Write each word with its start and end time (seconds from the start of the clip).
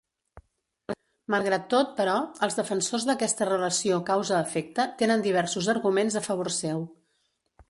Malgrat 1.33 1.67
tot, 1.73 1.91
però, 1.99 2.15
els 2.47 2.57
defensors 2.61 3.05
d'aquesta 3.11 3.49
relació 3.51 4.01
causa-efecte 4.11 4.87
tenen 5.03 5.27
diversos 5.29 5.73
arguments 5.77 6.19
a 6.23 6.27
favor 6.31 6.53
seu. 6.59 6.85